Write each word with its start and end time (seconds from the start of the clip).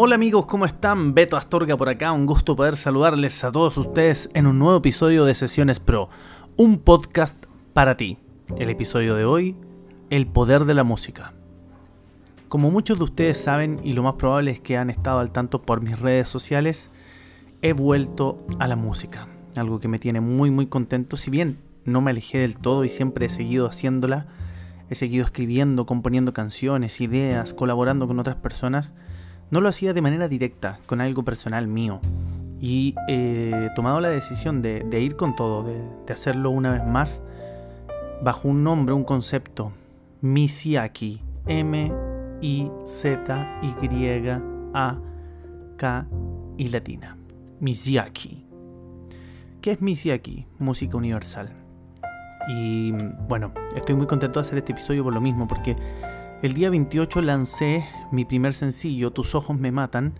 Hola 0.00 0.14
amigos, 0.14 0.46
¿cómo 0.46 0.64
están? 0.64 1.12
Beto 1.12 1.36
Astorga 1.36 1.76
por 1.76 1.88
acá, 1.88 2.12
un 2.12 2.24
gusto 2.24 2.54
poder 2.54 2.76
saludarles 2.76 3.42
a 3.42 3.50
todos 3.50 3.76
ustedes 3.76 4.30
en 4.32 4.46
un 4.46 4.56
nuevo 4.56 4.78
episodio 4.78 5.24
de 5.24 5.34
Sesiones 5.34 5.80
Pro, 5.80 6.08
un 6.56 6.78
podcast 6.78 7.46
para 7.72 7.96
ti. 7.96 8.16
El 8.56 8.70
episodio 8.70 9.16
de 9.16 9.24
hoy, 9.24 9.56
el 10.10 10.28
poder 10.28 10.66
de 10.66 10.74
la 10.74 10.84
música. 10.84 11.34
Como 12.48 12.70
muchos 12.70 12.98
de 12.98 13.02
ustedes 13.02 13.38
saben, 13.38 13.80
y 13.82 13.92
lo 13.92 14.04
más 14.04 14.14
probable 14.14 14.52
es 14.52 14.60
que 14.60 14.76
han 14.76 14.88
estado 14.88 15.18
al 15.18 15.32
tanto 15.32 15.62
por 15.62 15.82
mis 15.82 15.98
redes 15.98 16.28
sociales, 16.28 16.92
he 17.60 17.72
vuelto 17.72 18.46
a 18.60 18.68
la 18.68 18.76
música, 18.76 19.26
algo 19.56 19.80
que 19.80 19.88
me 19.88 19.98
tiene 19.98 20.20
muy 20.20 20.52
muy 20.52 20.68
contento, 20.68 21.16
si 21.16 21.32
bien 21.32 21.58
no 21.84 22.02
me 22.02 22.12
alejé 22.12 22.38
del 22.38 22.56
todo 22.56 22.84
y 22.84 22.88
siempre 22.88 23.26
he 23.26 23.30
seguido 23.30 23.66
haciéndola, 23.66 24.28
he 24.90 24.94
seguido 24.94 25.24
escribiendo, 25.24 25.86
componiendo 25.86 26.32
canciones, 26.32 27.00
ideas, 27.00 27.52
colaborando 27.52 28.06
con 28.06 28.20
otras 28.20 28.36
personas, 28.36 28.94
no 29.50 29.60
lo 29.60 29.68
hacía 29.68 29.92
de 29.92 30.02
manera 30.02 30.28
directa, 30.28 30.80
con 30.86 31.00
algo 31.00 31.24
personal 31.24 31.66
mío. 31.66 32.00
Y 32.60 32.94
he 33.08 33.70
tomado 33.76 34.00
la 34.00 34.08
decisión 34.10 34.62
de, 34.62 34.84
ir 35.00 35.16
con 35.16 35.36
todo, 35.36 35.62
de, 35.62 36.12
hacerlo 36.12 36.50
una 36.50 36.72
vez 36.72 36.84
más, 36.84 37.22
bajo 38.22 38.48
un 38.48 38.64
nombre, 38.64 38.94
un 38.94 39.04
concepto, 39.04 39.72
Misiaki. 40.20 41.22
M-I-Z-Y-A-K 41.46 41.96
y 46.58 46.68
latina. 46.68 47.16
Misiaki. 47.60 48.44
¿Qué 49.62 49.72
es 49.72 49.80
Misiaki? 49.80 50.46
Música 50.58 50.96
universal. 50.96 51.50
Y 52.48 52.92
bueno, 53.28 53.52
estoy 53.74 53.94
muy 53.94 54.06
contento 54.06 54.40
de 54.40 54.46
hacer 54.46 54.58
este 54.58 54.72
episodio 54.72 55.04
por 55.04 55.14
lo 55.14 55.20
mismo, 55.20 55.48
porque 55.48 55.74
el 56.42 56.54
día 56.54 56.70
28 56.70 57.20
lancé 57.22 57.88
mi 58.12 58.24
primer 58.24 58.52
sencillo, 58.52 59.12
Tus 59.12 59.34
ojos 59.34 59.58
me 59.58 59.72
matan, 59.72 60.14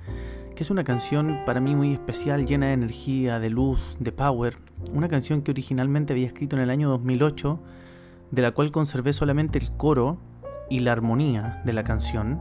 que 0.57 0.65
es 0.65 0.71
una 0.71 0.83
canción 0.83 1.43
para 1.47 1.61
mí 1.61 1.77
muy 1.77 1.93
especial, 1.93 2.45
llena 2.45 2.67
de 2.67 2.73
energía, 2.73 3.39
de 3.39 3.51
luz, 3.51 3.97
de 4.01 4.11
power. 4.11 4.59
Una 4.93 5.09
canción 5.09 5.43
que 5.43 5.53
originalmente 5.53 6.13
había 6.13 6.27
escrito 6.27 6.57
en 6.57 6.63
el 6.63 6.71
año 6.71 6.89
2008, 6.89 7.61
de 8.33 8.43
la 8.43 8.51
cual 8.51 8.73
conservé 8.73 9.13
solamente 9.13 9.59
el 9.59 9.71
coro 9.71 10.19
y 10.69 10.81
la 10.81 10.91
armonía 10.91 11.63
de 11.65 11.73
la 11.73 11.85
canción, 11.85 12.41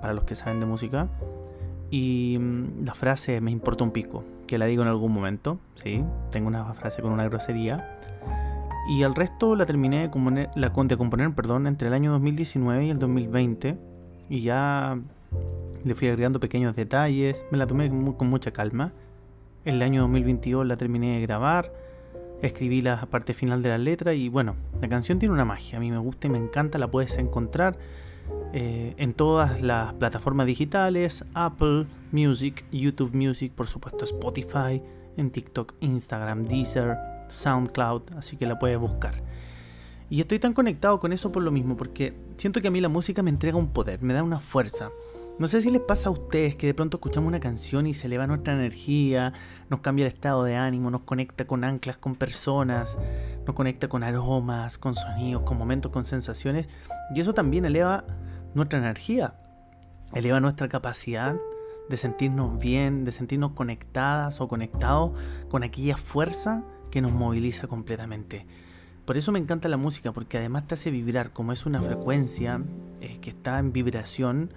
para 0.00 0.14
los 0.14 0.24
que 0.24 0.34
saben 0.34 0.58
de 0.58 0.64
música. 0.64 1.10
Y 1.90 2.38
mm, 2.40 2.84
la 2.86 2.94
frase 2.94 3.42
me 3.42 3.50
importa 3.50 3.84
un 3.84 3.90
pico, 3.90 4.24
que 4.46 4.56
la 4.56 4.64
digo 4.64 4.82
en 4.82 4.88
algún 4.88 5.12
momento, 5.12 5.60
¿sí? 5.74 6.02
Tengo 6.30 6.48
una 6.48 6.72
frase 6.72 7.02
con 7.02 7.12
una 7.12 7.28
grosería. 7.28 7.99
Y 8.88 9.02
al 9.02 9.14
resto 9.14 9.54
la 9.56 9.66
terminé 9.66 10.02
de 10.02 10.10
componer, 10.10 10.50
la, 10.56 10.70
de 10.70 10.96
componer 10.96 11.34
perdón, 11.34 11.66
entre 11.66 11.88
el 11.88 11.94
año 11.94 12.12
2019 12.12 12.86
y 12.86 12.90
el 12.90 12.98
2020. 12.98 13.78
Y 14.28 14.40
ya 14.42 14.98
le 15.84 15.94
fui 15.94 16.08
agregando 16.08 16.40
pequeños 16.40 16.74
detalles. 16.76 17.44
Me 17.50 17.58
la 17.58 17.66
tomé 17.66 17.88
con 17.88 18.28
mucha 18.28 18.52
calma. 18.52 18.92
El 19.64 19.82
año 19.82 20.02
2022 20.02 20.66
la 20.66 20.76
terminé 20.76 21.16
de 21.16 21.20
grabar. 21.22 21.72
Escribí 22.42 22.80
la 22.80 23.04
parte 23.06 23.34
final 23.34 23.62
de 23.62 23.68
la 23.68 23.78
letra. 23.78 24.14
Y 24.14 24.28
bueno, 24.28 24.56
la 24.80 24.88
canción 24.88 25.18
tiene 25.18 25.34
una 25.34 25.44
magia. 25.44 25.78
A 25.78 25.80
mí 25.80 25.90
me 25.90 25.98
gusta 25.98 26.26
y 26.26 26.30
me 26.30 26.38
encanta. 26.38 26.78
La 26.78 26.90
puedes 26.90 27.18
encontrar 27.18 27.76
eh, 28.52 28.94
en 28.96 29.12
todas 29.12 29.60
las 29.60 29.92
plataformas 29.94 30.46
digitales: 30.46 31.26
Apple 31.34 31.86
Music, 32.12 32.64
YouTube 32.72 33.14
Music, 33.14 33.52
por 33.52 33.66
supuesto, 33.66 34.04
Spotify, 34.04 34.82
en 35.16 35.30
TikTok, 35.30 35.74
Instagram, 35.80 36.44
Deezer 36.44 36.96
SoundCloud, 37.30 38.14
así 38.16 38.36
que 38.36 38.46
la 38.46 38.58
puedes 38.58 38.78
buscar. 38.78 39.22
Y 40.08 40.20
estoy 40.20 40.40
tan 40.40 40.52
conectado 40.52 40.98
con 40.98 41.12
eso 41.12 41.30
por 41.30 41.42
lo 41.42 41.52
mismo, 41.52 41.76
porque 41.76 42.14
siento 42.36 42.60
que 42.60 42.68
a 42.68 42.70
mí 42.70 42.80
la 42.80 42.88
música 42.88 43.22
me 43.22 43.30
entrega 43.30 43.56
un 43.56 43.68
poder, 43.68 44.02
me 44.02 44.12
da 44.12 44.24
una 44.24 44.40
fuerza. 44.40 44.90
No 45.38 45.46
sé 45.46 45.62
si 45.62 45.70
les 45.70 45.80
pasa 45.80 46.08
a 46.08 46.12
ustedes 46.12 46.56
que 46.56 46.66
de 46.66 46.74
pronto 46.74 46.98
escuchamos 46.98 47.28
una 47.28 47.40
canción 47.40 47.86
y 47.86 47.94
se 47.94 48.08
eleva 48.08 48.26
nuestra 48.26 48.52
energía, 48.52 49.32
nos 49.70 49.80
cambia 49.80 50.04
el 50.04 50.12
estado 50.12 50.44
de 50.44 50.56
ánimo, 50.56 50.90
nos 50.90 51.02
conecta 51.02 51.46
con 51.46 51.64
anclas, 51.64 51.96
con 51.96 52.16
personas, 52.16 52.98
nos 53.46 53.54
conecta 53.54 53.88
con 53.88 54.02
aromas, 54.02 54.76
con 54.76 54.94
sonidos, 54.94 55.44
con 55.44 55.56
momentos, 55.56 55.92
con 55.92 56.04
sensaciones. 56.04 56.68
Y 57.14 57.20
eso 57.20 57.32
también 57.32 57.64
eleva 57.64 58.04
nuestra 58.52 58.80
energía, 58.80 59.34
eleva 60.12 60.40
nuestra 60.40 60.68
capacidad 60.68 61.36
de 61.88 61.96
sentirnos 61.96 62.58
bien, 62.58 63.04
de 63.04 63.12
sentirnos 63.12 63.52
conectadas 63.52 64.40
o 64.40 64.48
conectados 64.48 65.18
con 65.48 65.62
aquella 65.62 65.96
fuerza 65.96 66.64
que 66.90 67.00
nos 67.00 67.12
moviliza 67.12 67.66
completamente. 67.66 68.46
Por 69.04 69.16
eso 69.16 69.32
me 69.32 69.38
encanta 69.38 69.68
la 69.68 69.76
música, 69.76 70.12
porque 70.12 70.38
además 70.38 70.66
te 70.66 70.74
hace 70.74 70.90
vibrar, 70.90 71.32
como 71.32 71.52
es 71.52 71.66
una 71.66 71.82
frecuencia 71.82 72.60
eh, 73.00 73.18
que 73.20 73.30
está 73.30 73.58
en 73.58 73.72
vibración, 73.72 74.52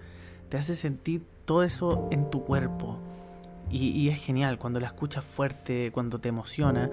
te 0.49 0.57
hace 0.57 0.75
sentir 0.75 1.25
todo 1.45 1.63
eso 1.63 2.07
en 2.11 2.29
tu 2.29 2.43
cuerpo. 2.43 2.99
Y, 3.71 4.09
es 4.09 4.19
genial 4.19 4.59
cuando 4.59 4.79
la 4.79 4.85
escuchas 4.85 5.25
fuerte, 5.25 5.89
cuando 5.91 6.19
te 6.19 6.29
emociona. 6.29 6.91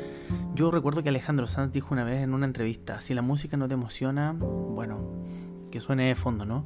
Yo 0.54 0.70
recuerdo 0.70 1.02
que 1.02 1.10
Alejandro 1.10 1.46
Sanz 1.46 1.72
dijo 1.72 1.92
una 1.92 2.04
vez 2.04 2.22
en 2.22 2.32
una 2.32 2.46
entrevista, 2.46 3.02
si 3.02 3.12
la 3.12 3.20
música 3.20 3.58
no 3.58 3.68
te 3.68 3.74
emociona, 3.74 4.32
bueno, 4.32 4.98
que 5.70 5.82
suene 5.82 6.08
de 6.08 6.14
fondo, 6.14 6.46
¿no? 6.46 6.64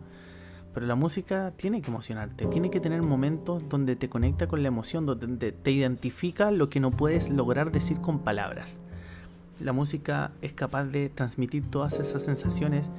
Pero 0.75 0.87
la 0.87 0.97
música 0.97 1.53
tiene 1.57 1.81
que 1.81 1.91
emocionarte, 1.91 2.47
tiene 2.47 2.69
que 2.69 2.81
tener 2.81 3.03
momentos 3.03 3.63
donde 3.69 3.95
te 3.95 4.09
conecta 4.09 4.49
con 4.49 4.63
la 4.63 4.69
emoción, 4.69 5.07
donde 5.07 5.53
te 5.53 5.71
identifica 5.71 6.51
lo 6.51 6.69
que 6.69 6.81
no 6.81 6.91
puedes 6.91 7.31
lograr 7.31 7.71
decir 7.71 8.01
con 8.01 8.19
palabras. 8.19 8.81
La 9.61 9.73
música 9.73 10.33
es 10.43 10.53
capaz 10.53 10.87
de 10.87 11.09
transmitir 11.11 11.71
todas 11.71 12.01
esas 12.01 12.25
sensaciones, 12.25 12.91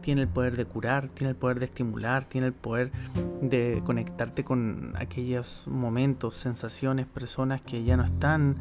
tiene 0.00 0.22
el 0.22 0.28
poder 0.28 0.54
de 0.56 0.64
curar, 0.64 1.08
tiene 1.08 1.30
el 1.30 1.36
poder 1.36 1.58
de 1.58 1.64
estimular, 1.64 2.24
tiene 2.24 2.46
el 2.48 2.52
poder 2.52 2.92
de 3.40 3.82
conectarte 3.84 4.44
con 4.44 4.92
aquellos 4.96 5.66
momentos, 5.66 6.36
sensaciones, 6.36 7.06
personas 7.06 7.62
que 7.62 7.82
ya 7.82 7.96
no 7.96 8.04
están, 8.04 8.56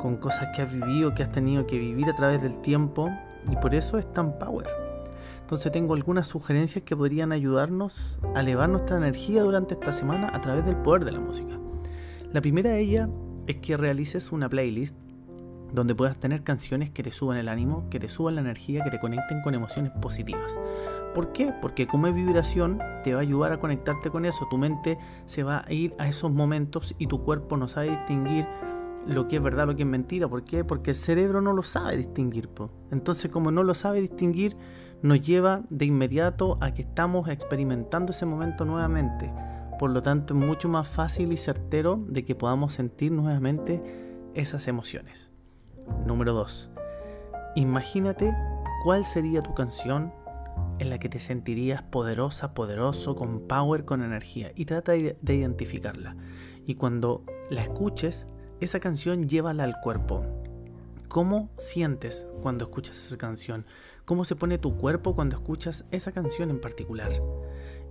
con 0.00 0.16
cosas 0.16 0.48
que 0.56 0.62
has 0.62 0.72
vivido, 0.72 1.14
que 1.14 1.22
has 1.22 1.30
tenido 1.30 1.66
que 1.66 1.78
vivir 1.78 2.08
a 2.08 2.16
través 2.16 2.42
del 2.42 2.60
tiempo, 2.60 3.08
y 3.48 3.56
por 3.56 3.74
eso 3.74 3.98
es 3.98 4.12
tan 4.12 4.38
power. 4.38 4.85
Entonces 5.46 5.70
tengo 5.70 5.94
algunas 5.94 6.26
sugerencias 6.26 6.82
que 6.82 6.96
podrían 6.96 7.30
ayudarnos 7.30 8.18
a 8.34 8.40
elevar 8.40 8.68
nuestra 8.68 8.96
energía 8.96 9.44
durante 9.44 9.74
esta 9.74 9.92
semana 9.92 10.28
a 10.34 10.40
través 10.40 10.66
del 10.66 10.74
poder 10.74 11.04
de 11.04 11.12
la 11.12 11.20
música. 11.20 11.56
La 12.32 12.40
primera 12.40 12.70
de 12.70 12.80
ellas 12.80 13.08
es 13.46 13.58
que 13.58 13.76
realices 13.76 14.32
una 14.32 14.48
playlist 14.48 14.96
donde 15.72 15.94
puedas 15.94 16.18
tener 16.18 16.42
canciones 16.42 16.90
que 16.90 17.04
te 17.04 17.12
suban 17.12 17.36
el 17.36 17.48
ánimo, 17.48 17.88
que 17.90 18.00
te 18.00 18.08
suban 18.08 18.34
la 18.34 18.40
energía, 18.40 18.82
que 18.82 18.90
te 18.90 18.98
conecten 18.98 19.40
con 19.42 19.54
emociones 19.54 19.92
positivas. 20.02 20.58
¿Por 21.14 21.30
qué? 21.30 21.54
Porque 21.62 21.86
como 21.86 22.08
es 22.08 22.14
vibración, 22.16 22.80
te 23.04 23.14
va 23.14 23.20
a 23.20 23.22
ayudar 23.22 23.52
a 23.52 23.60
conectarte 23.60 24.10
con 24.10 24.24
eso. 24.24 24.48
Tu 24.50 24.58
mente 24.58 24.98
se 25.26 25.44
va 25.44 25.62
a 25.64 25.72
ir 25.72 25.92
a 25.98 26.08
esos 26.08 26.32
momentos 26.32 26.96
y 26.98 27.06
tu 27.06 27.22
cuerpo 27.22 27.56
no 27.56 27.68
sabe 27.68 27.90
distinguir 27.90 28.48
lo 29.06 29.28
que 29.28 29.36
es 29.36 29.42
verdad, 29.42 29.68
lo 29.68 29.76
que 29.76 29.84
es 29.84 29.88
mentira. 29.88 30.26
¿Por 30.26 30.42
qué? 30.42 30.64
Porque 30.64 30.90
el 30.90 30.96
cerebro 30.96 31.40
no 31.40 31.52
lo 31.52 31.62
sabe 31.62 31.96
distinguir. 31.96 32.50
Entonces, 32.90 33.30
como 33.30 33.52
no 33.52 33.62
lo 33.62 33.74
sabe 33.74 34.00
distinguir, 34.00 34.56
nos 35.02 35.20
lleva 35.20 35.62
de 35.70 35.84
inmediato 35.84 36.58
a 36.60 36.72
que 36.72 36.82
estamos 36.82 37.28
experimentando 37.28 38.12
ese 38.12 38.26
momento 38.26 38.64
nuevamente. 38.64 39.32
Por 39.78 39.90
lo 39.90 40.02
tanto, 40.02 40.34
es 40.34 40.40
mucho 40.40 40.68
más 40.68 40.88
fácil 40.88 41.32
y 41.32 41.36
certero 41.36 42.02
de 42.08 42.24
que 42.24 42.34
podamos 42.34 42.72
sentir 42.72 43.12
nuevamente 43.12 43.82
esas 44.34 44.68
emociones. 44.68 45.30
Número 46.06 46.32
2. 46.32 46.70
Imagínate 47.56 48.34
cuál 48.84 49.04
sería 49.04 49.42
tu 49.42 49.54
canción 49.54 50.12
en 50.78 50.90
la 50.90 50.98
que 50.98 51.08
te 51.08 51.20
sentirías 51.20 51.82
poderosa, 51.82 52.54
poderoso, 52.54 53.16
con 53.16 53.40
power, 53.46 53.84
con 53.84 54.02
energía. 54.02 54.52
Y 54.54 54.64
trata 54.64 54.92
de 54.92 55.34
identificarla. 55.34 56.16
Y 56.66 56.74
cuando 56.74 57.24
la 57.50 57.62
escuches, 57.62 58.26
esa 58.60 58.80
canción 58.80 59.28
llévala 59.28 59.64
al 59.64 59.80
cuerpo. 59.80 60.24
¿Cómo 61.16 61.48
sientes 61.56 62.28
cuando 62.42 62.66
escuchas 62.66 63.06
esa 63.06 63.16
canción? 63.16 63.64
¿Cómo 64.04 64.26
se 64.26 64.36
pone 64.36 64.58
tu 64.58 64.76
cuerpo 64.76 65.14
cuando 65.14 65.36
escuchas 65.36 65.86
esa 65.90 66.12
canción 66.12 66.50
en 66.50 66.60
particular? 66.60 67.10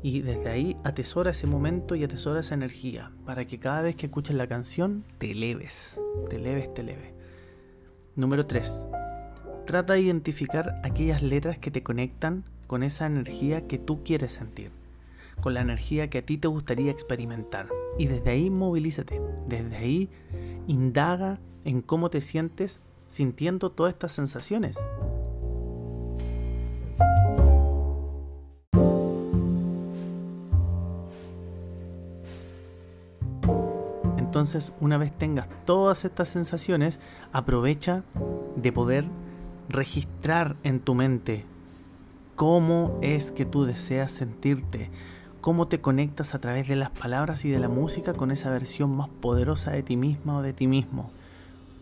Y 0.03 0.21
desde 0.21 0.47
ahí 0.47 0.77
atesora 0.83 1.31
ese 1.31 1.47
momento 1.47 1.95
y 1.95 2.03
atesora 2.03 2.41
esa 2.41 2.53
energía 2.53 3.11
para 3.25 3.45
que 3.45 3.57
cada 3.57 3.81
vez 3.81 3.95
que 3.95 4.05
escuches 4.05 4.35
la 4.35 4.45
canción 4.45 5.05
te 5.17 5.31
eleves, 5.31 5.99
te 6.29 6.35
eleves, 6.35 6.71
te 6.75 6.81
eleves. 6.81 7.13
Número 8.15 8.45
3. 8.45 8.85
Trata 9.65 9.93
de 9.93 10.01
identificar 10.01 10.75
aquellas 10.83 11.23
letras 11.23 11.57
que 11.57 11.71
te 11.71 11.81
conectan 11.81 12.43
con 12.67 12.83
esa 12.83 13.07
energía 13.07 13.65
que 13.65 13.79
tú 13.79 14.03
quieres 14.03 14.33
sentir. 14.33 14.69
con 15.41 15.55
la 15.55 15.61
energía 15.61 16.11
que 16.11 16.19
a 16.19 16.25
ti 16.25 16.37
te 16.37 16.47
gustaría 16.47 16.91
experimentar. 16.91 17.69
Y 17.97 18.05
desde 18.05 18.29
ahí 18.29 18.51
movilízate, 18.51 19.19
desde 19.47 19.77
ahí 19.77 20.09
indaga 20.67 21.39
en 21.63 21.81
cómo 21.81 22.11
te 22.11 22.21
sientes 22.21 22.81
sintiendo 23.07 23.71
todas 23.71 23.93
estas 23.93 24.11
sensaciones. 24.11 24.77
Entonces, 34.17 34.73
una 34.81 34.97
vez 34.97 35.17
tengas 35.17 35.47
todas 35.63 36.03
estas 36.03 36.27
sensaciones, 36.27 36.99
aprovecha 37.31 38.03
de 38.57 38.73
poder 38.73 39.05
registrar 39.69 40.57
en 40.63 40.81
tu 40.81 40.93
mente 40.93 41.45
cómo 42.35 42.97
es 43.01 43.31
que 43.31 43.45
tú 43.45 43.63
deseas 43.63 44.11
sentirte, 44.11 44.91
cómo 45.39 45.69
te 45.69 45.79
conectas 45.79 46.35
a 46.35 46.39
través 46.39 46.67
de 46.67 46.75
las 46.75 46.89
palabras 46.89 47.45
y 47.45 47.49
de 47.49 47.59
la 47.59 47.69
música 47.69 48.13
con 48.13 48.29
esa 48.29 48.49
versión 48.49 48.93
más 48.93 49.07
poderosa 49.07 49.71
de 49.71 49.83
ti 49.83 49.95
misma 49.95 50.39
o 50.39 50.41
de 50.41 50.51
ti 50.51 50.67
mismo. 50.67 51.11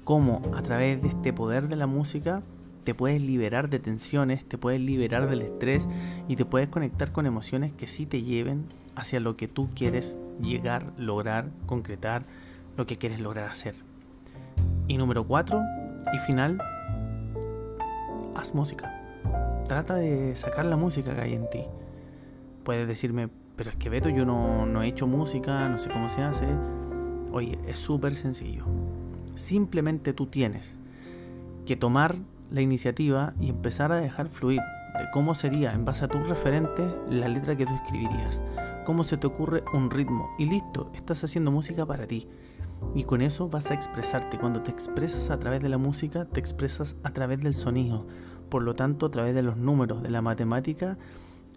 Cómo 0.04 0.42
a 0.54 0.62
través 0.62 1.02
de 1.02 1.08
este 1.08 1.32
poder 1.32 1.70
de 1.70 1.78
la 1.78 1.88
música 1.88 2.44
te 2.84 2.94
puedes 2.94 3.22
liberar 3.22 3.70
de 3.70 3.80
tensiones, 3.80 4.44
te 4.44 4.58
puedes 4.58 4.82
liberar 4.82 5.30
del 5.30 5.42
estrés 5.42 5.88
y 6.28 6.36
te 6.36 6.44
puedes 6.44 6.68
conectar 6.68 7.14
con 7.14 7.26
emociones 7.26 7.72
que 7.72 7.88
sí 7.88 8.06
te 8.06 8.22
lleven 8.22 8.66
hacia 8.96 9.22
lo 9.22 9.38
que 9.38 9.48
tú 9.48 9.70
quieres 9.74 10.18
llegar, 10.42 10.92
lograr, 10.98 11.50
concretar, 11.66 12.26
lo 12.76 12.86
que 12.86 12.98
quieres 12.98 13.22
lograr 13.22 13.50
hacer. 13.50 13.76
Y 14.90 14.98
número 14.98 15.26
cuatro 15.26 15.62
y 16.14 16.18
final, 16.20 16.62
haz 18.36 18.54
música. 18.54 19.00
Trata 19.66 19.96
de 19.96 20.36
sacar 20.36 20.66
la 20.66 20.76
música 20.76 21.16
que 21.16 21.22
hay 21.22 21.34
en 21.36 21.50
ti. 21.50 21.64
Puedes 22.66 22.88
decirme, 22.88 23.30
pero 23.56 23.70
es 23.70 23.78
que 23.78 23.90
Beto, 23.90 24.10
yo 24.10 24.26
no, 24.26 24.66
no 24.66 24.84
he 24.84 24.88
hecho 24.88 25.08
música, 25.08 25.70
no 25.70 25.78
sé 25.78 25.90
cómo 25.90 26.10
se 26.10 26.24
hace. 26.24 26.48
Oye, 27.32 27.58
es 27.68 27.78
súper 27.78 28.16
sencillo. 28.16 28.66
Simplemente 29.36 30.14
tú 30.14 30.28
tienes 30.28 30.78
que 31.66 31.76
tomar 31.76 32.18
la 32.52 32.62
iniciativa 32.62 33.34
y 33.40 33.50
empezar 33.50 33.92
a 33.92 33.98
dejar 33.98 34.30
fluir 34.30 34.62
de 34.98 35.10
cómo 35.12 35.34
sería, 35.34 35.74
en 35.74 35.86
base 35.86 36.06
a 36.06 36.08
tus 36.08 36.28
referentes, 36.28 36.86
la 37.10 37.28
letra 37.28 37.56
que 37.56 37.66
tú 37.66 37.74
escribirías. 37.74 38.42
Cómo 38.86 39.04
se 39.04 39.18
te 39.18 39.28
ocurre 39.28 39.64
un 39.74 39.90
ritmo. 39.90 40.30
Y 40.38 40.46
listo, 40.46 40.92
estás 40.94 41.24
haciendo 41.24 41.52
música 41.52 41.86
para 41.86 42.06
ti. 42.06 42.28
Y 42.94 43.06
con 43.06 43.22
eso 43.22 43.50
vas 43.50 43.72
a 43.72 43.74
expresarte. 43.74 44.38
Cuando 44.38 44.62
te 44.62 44.72
expresas 44.72 45.30
a 45.30 45.40
través 45.40 45.62
de 45.62 45.70
la 45.70 45.78
música, 45.78 46.26
te 46.26 46.40
expresas 46.40 46.98
a 47.04 47.12
través 47.12 47.40
del 47.40 47.54
sonido. 47.54 48.06
Por 48.50 48.62
lo 48.62 48.76
tanto, 48.76 49.08
a 49.08 49.12
través 49.12 49.34
de 49.34 49.42
los 49.42 49.58
números, 49.58 50.04
de 50.04 50.12
la 50.12 50.22
matemática 50.22 50.98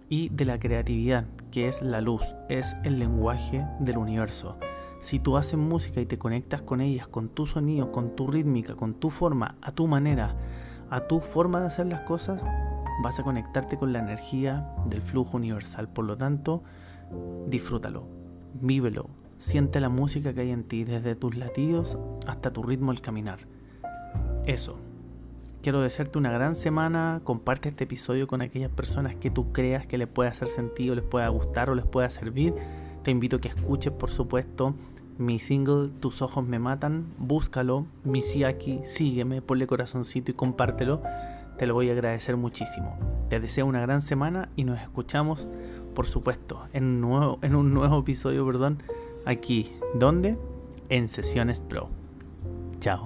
y 0.08 0.28
de 0.30 0.44
la 0.44 0.58
creatividad, 0.58 1.26
que 1.50 1.68
es 1.68 1.82
la 1.82 2.00
luz, 2.00 2.34
es 2.48 2.76
el 2.84 2.98
lenguaje 2.98 3.66
del 3.80 3.98
universo. 3.98 4.56
Si 5.06 5.20
tú 5.20 5.36
haces 5.36 5.56
música 5.56 6.00
y 6.00 6.06
te 6.06 6.18
conectas 6.18 6.62
con 6.62 6.80
ellas, 6.80 7.06
con 7.06 7.28
tu 7.28 7.46
sonido, 7.46 7.92
con 7.92 8.16
tu 8.16 8.26
rítmica, 8.26 8.74
con 8.74 8.94
tu 8.94 9.10
forma, 9.10 9.54
a 9.62 9.70
tu 9.70 9.86
manera, 9.86 10.34
a 10.90 11.06
tu 11.06 11.20
forma 11.20 11.60
de 11.60 11.68
hacer 11.68 11.86
las 11.86 12.00
cosas, 12.00 12.44
vas 13.04 13.20
a 13.20 13.22
conectarte 13.22 13.76
con 13.76 13.92
la 13.92 14.00
energía 14.00 14.68
del 14.86 15.02
flujo 15.02 15.36
universal. 15.36 15.88
Por 15.88 16.06
lo 16.06 16.16
tanto, 16.16 16.64
disfrútalo, 17.46 18.08
vívelo, 18.60 19.08
siente 19.38 19.78
la 19.78 19.90
música 19.90 20.34
que 20.34 20.40
hay 20.40 20.50
en 20.50 20.64
ti, 20.64 20.82
desde 20.82 21.14
tus 21.14 21.36
latidos 21.36 21.96
hasta 22.26 22.52
tu 22.52 22.64
ritmo 22.64 22.90
al 22.90 23.00
caminar. 23.00 23.38
Eso. 24.44 24.76
Quiero 25.62 25.82
desearte 25.82 26.18
una 26.18 26.32
gran 26.32 26.56
semana. 26.56 27.20
Comparte 27.22 27.68
este 27.68 27.84
episodio 27.84 28.26
con 28.26 28.42
aquellas 28.42 28.72
personas 28.72 29.14
que 29.14 29.30
tú 29.30 29.52
creas 29.52 29.86
que 29.86 29.98
les 29.98 30.08
pueda 30.08 30.30
hacer 30.30 30.48
sentido, 30.48 30.96
les 30.96 31.04
pueda 31.04 31.28
gustar 31.28 31.70
o 31.70 31.76
les 31.76 31.86
pueda 31.86 32.10
servir. 32.10 32.54
Te 33.06 33.12
invito 33.12 33.36
a 33.36 33.40
que 33.40 33.46
escuches, 33.46 33.92
por 33.92 34.10
supuesto, 34.10 34.74
mi 35.16 35.38
single 35.38 35.90
Tus 36.00 36.22
ojos 36.22 36.44
me 36.44 36.58
matan. 36.58 37.06
Búscalo, 37.18 37.86
mi 38.02 38.20
aquí, 38.44 38.80
sígueme, 38.82 39.42
ponle 39.42 39.68
corazoncito 39.68 40.32
y 40.32 40.34
compártelo. 40.34 41.04
Te 41.56 41.66
lo 41.66 41.74
voy 41.74 41.88
a 41.88 41.92
agradecer 41.92 42.36
muchísimo. 42.36 42.98
Te 43.28 43.38
deseo 43.38 43.64
una 43.64 43.80
gran 43.80 44.00
semana 44.00 44.48
y 44.56 44.64
nos 44.64 44.80
escuchamos, 44.80 45.46
por 45.94 46.08
supuesto, 46.08 46.66
en 46.72 46.82
un 46.82 47.00
nuevo, 47.00 47.38
en 47.42 47.54
un 47.54 47.72
nuevo 47.72 48.00
episodio, 48.00 48.44
perdón, 48.44 48.82
aquí. 49.24 49.70
¿Dónde? 49.94 50.36
En 50.88 51.06
Sesiones 51.06 51.60
Pro. 51.60 51.88
Chao. 52.80 53.05